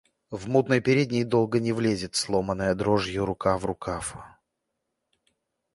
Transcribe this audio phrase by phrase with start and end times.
[0.31, 4.15] В мутной передней долго не влезет сломанная дрожью рука в рукав.